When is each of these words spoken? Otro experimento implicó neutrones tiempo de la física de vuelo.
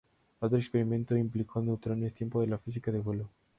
Otro 0.39 0.57
experimento 0.57 1.15
implicó 1.15 1.61
neutrones 1.61 2.15
tiempo 2.15 2.41
de 2.41 2.47
la 2.47 2.57
física 2.57 2.91
de 2.91 3.01
vuelo. 3.01 3.29